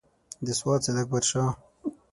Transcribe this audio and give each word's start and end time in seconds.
د 0.45 0.47
سوات 0.59 0.81
سیداکبرشاه. 0.85 1.51